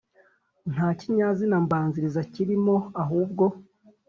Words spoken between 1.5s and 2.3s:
mbanziriza